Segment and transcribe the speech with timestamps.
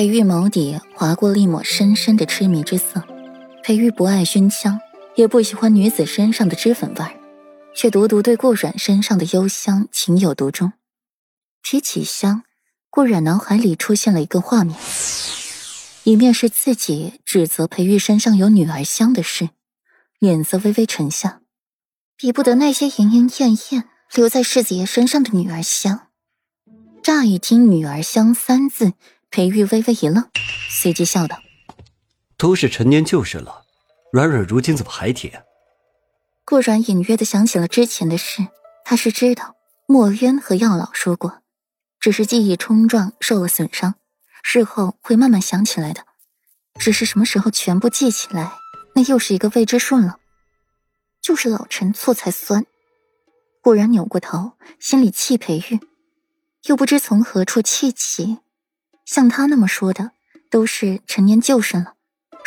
[0.00, 3.04] 裴玉眸底划过了一抹深深的痴迷之色。
[3.62, 4.80] 裴玉不爱熏香，
[5.14, 7.12] 也不喜欢女子身上的脂粉味儿，
[7.76, 10.72] 却独独对顾阮身上的幽香情有独钟。
[11.62, 12.44] 提起香，
[12.88, 14.74] 顾阮脑海里出现了一个画面：
[16.04, 19.50] 一面是自己指责裴玉身上有女儿香的事，
[20.18, 21.42] 脸色微微沉下，
[22.16, 26.06] 比不得那些莺莺燕燕留在世子爷身上的女儿香。
[27.02, 28.94] 乍一听“女儿香”三字。
[29.30, 30.28] 裴玉微微一愣，
[30.68, 31.40] 随即笑道
[32.36, 33.64] ：“都是陈年旧事了，
[34.12, 35.32] 软软如今怎么还提？”
[36.44, 38.48] 顾软隐约的想起了之前的事，
[38.84, 39.54] 他是知道
[39.86, 41.42] 墨渊和药老说过，
[42.00, 43.94] 只是记忆冲撞受了损伤，
[44.42, 46.04] 事后会慢慢想起来的。
[46.80, 48.50] 只是什么时候全部记起来，
[48.96, 50.18] 那又是一个未知数了。
[51.22, 52.66] 就是老陈错才酸。
[53.62, 55.78] 顾然扭过头，心里气裴玉，
[56.64, 58.38] 又不知从何处气起。
[59.10, 60.12] 像他那么说的，
[60.48, 61.94] 都是陈年旧事了。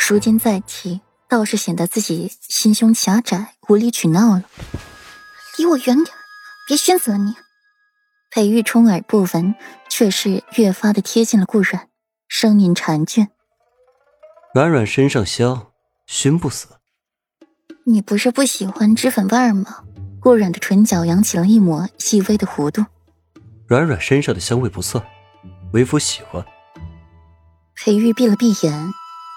[0.08, 4.44] 如今再提，倒是显得自己心胸狭窄、无理取闹了。
[5.58, 6.16] 离我远点，
[6.66, 7.34] 别熏死了你！
[8.30, 9.54] 裴玉充耳不闻，
[9.90, 11.90] 却是越发的贴近了顾软，
[12.28, 13.28] 声音缠倦
[14.54, 15.66] ：“软软身上香，
[16.06, 16.68] 熏不死。
[17.84, 19.84] 你不是不喜欢脂粉味儿吗？”
[20.18, 22.86] 顾软的唇角扬起了一抹细微的弧度
[23.68, 25.04] ：“软软身上的香味不算，
[25.74, 26.42] 为夫喜欢。”
[27.84, 28.94] 裴玉闭了闭眼，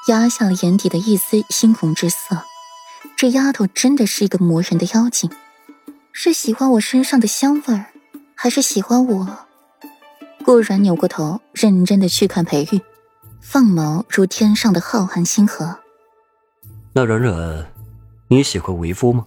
[0.07, 2.41] 压下了眼底的一丝猩红之色。
[3.17, 5.29] 这丫头真的是一个磨人的妖精，
[6.13, 7.87] 是喜欢我身上的香味儿，
[8.35, 9.39] 还是喜欢我？
[10.45, 12.79] 顾然扭过头，认真的去看裴玉，
[13.41, 15.79] 凤眸如天上的浩瀚星河。
[16.93, 17.65] 那冉冉，
[18.29, 19.25] 你喜欢为夫吗？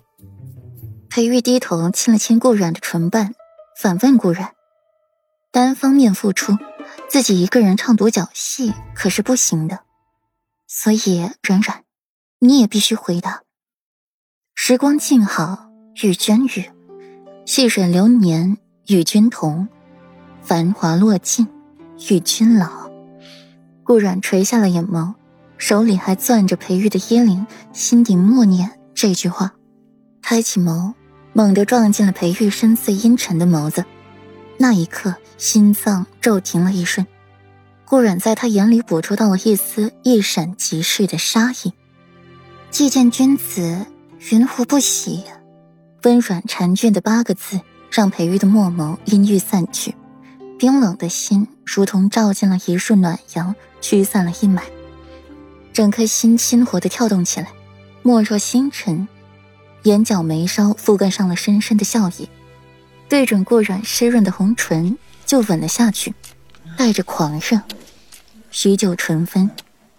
[1.10, 3.34] 裴玉低头亲了亲顾然的唇瓣，
[3.76, 4.54] 反问顾然：
[5.52, 6.56] 单方面付出。
[7.10, 9.80] 自己一个人唱独角戏可是不行的，
[10.68, 11.82] 所以软软，
[12.38, 13.42] 你也必须回答。
[14.54, 15.72] 时光静好
[16.04, 16.70] 与君语，
[17.44, 18.56] 细水流年
[18.86, 19.66] 与君同，
[20.40, 21.48] 繁华落尽
[22.08, 22.88] 与君老。
[23.82, 25.14] 顾软垂下了眼眸，
[25.58, 29.52] 手里还攥着裴玉的衣领，心底默念这句话，
[30.22, 30.94] 抬起眸，
[31.32, 33.84] 猛地撞进了裴玉深邃阴沉的眸子。
[34.62, 37.06] 那一刻，心脏骤停了一瞬。
[37.86, 41.72] 顾阮在他眼里捕捉到了一丝一闪即逝的杀意。
[42.70, 43.86] 既见君子，
[44.30, 45.24] 云胡不喜？
[46.02, 47.58] 温软缠卷的八个字，
[47.90, 49.94] 让裴玉的墨眸阴郁散去，
[50.58, 54.60] 冰冷的心如同照进了一束暖阳，驱散了阴霾。
[55.72, 57.48] 整颗心鲜活的跳动起来，
[58.02, 59.08] 莫若星辰，
[59.84, 62.28] 眼角眉梢覆盖上了深深的笑意。
[63.10, 66.14] 对准顾软湿润的红唇就吻了下去，
[66.78, 67.60] 带着狂热。
[68.52, 69.50] 许久唇分，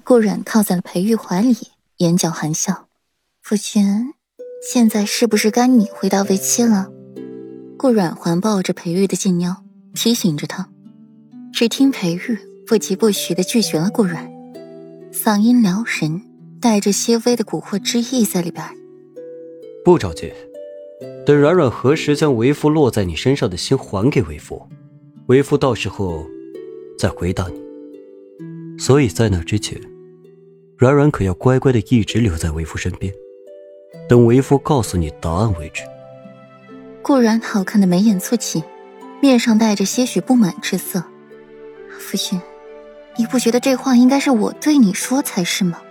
[0.05, 1.57] 顾软靠在了裴玉怀里，
[1.97, 2.87] 眼角含笑
[3.43, 4.13] ：“夫君，
[4.65, 6.87] 现在是不是该你回答为妻了？”
[7.77, 9.61] 顾软环抱着裴玉的近腰，
[9.93, 10.69] 提醒着他。
[11.51, 14.31] 只听裴玉不疾不徐地拒绝了顾软，
[15.11, 16.21] 嗓音撩人，
[16.61, 18.65] 带着些微的蛊惑之意在里边。
[19.83, 20.31] 不着急。
[21.25, 24.67] 等软软何时将为夫落在你身上的心还给为夫，
[25.27, 26.27] 为夫到时候
[26.97, 27.61] 再回答你。
[28.77, 29.79] 所以在那之前，
[30.77, 33.13] 软软可要乖乖的一直留在为夫身边，
[34.09, 35.83] 等为夫告诉你答案为止。
[37.01, 38.63] 顾然好看的眉眼蹙起，
[39.21, 41.03] 面上带着些许不满之色。
[41.99, 42.39] 夫君，
[43.15, 45.81] 你不觉得这话应该是我对你说才是吗？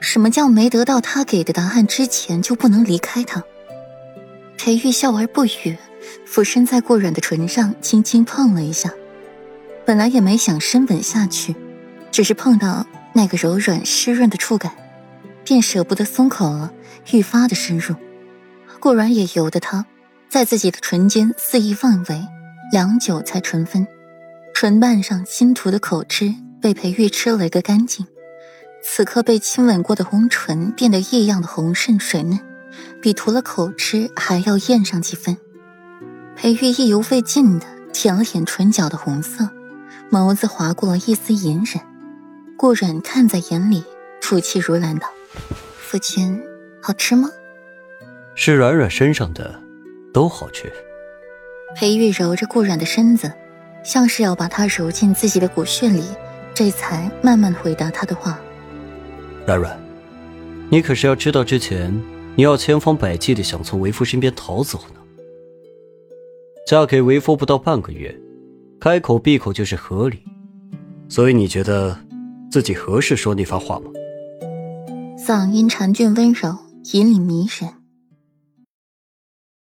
[0.00, 3.42] 什么叫没得到他给的答案之前就不能离开他？
[4.66, 5.78] 裴玉笑而不语，
[6.24, 8.92] 俯身在顾软的唇上轻轻碰了一下。
[9.84, 11.54] 本来也没想深吻下去，
[12.10, 14.72] 只是碰到那个柔软湿润的触感，
[15.44, 16.72] 便舍不得松口了，
[17.12, 17.94] 愈发的深入。
[18.80, 19.86] 顾软也由得他，
[20.28, 22.26] 在自己的唇间肆意妄为，
[22.72, 23.86] 良久才唇分。
[24.52, 28.04] 唇瓣上新涂的口汁被裴玉吃了一个干净，
[28.82, 32.36] 此刻被亲吻过的红唇变得异样的红润水嫩。
[33.00, 35.36] 比涂了口汁还要艳上几分。
[36.34, 39.48] 裴玉意犹未尽的舔了舔唇角的红色，
[40.10, 41.82] 眸子划过了一丝隐忍。
[42.56, 43.84] 顾软看在眼里，
[44.20, 45.08] 吐气如兰道
[45.78, 46.42] ：“夫君，
[46.82, 47.28] 好吃吗？”
[48.34, 49.60] 是软软身上的，
[50.12, 50.72] 都好吃。
[51.74, 53.32] 裴玉揉着顾软的身子，
[53.84, 56.04] 像是要把他揉进自己的骨血里，
[56.54, 58.38] 这才慢慢回答他的话
[59.46, 59.78] ：“软软，
[60.70, 61.94] 你可是要知道之前。”
[62.36, 65.00] 你要千方百计的想从为夫身边逃走呢？
[66.66, 68.14] 嫁给为夫不到半个月，
[68.78, 70.18] 开口闭口就是合理，
[71.08, 71.96] 所以你觉得
[72.50, 73.90] 自己合适说那番话吗？
[75.18, 76.54] 嗓音禅俊温柔，
[76.92, 77.72] 眼里迷人。